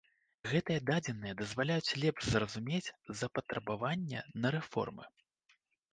Гэтыя 0.51 0.79
дадзеныя 0.89 1.33
дазваляюць 1.41 1.95
лепш 2.03 2.23
зразумець 2.31 2.93
запатрабаванне 3.23 4.19
на 4.43 4.47
рэформы. 4.57 5.05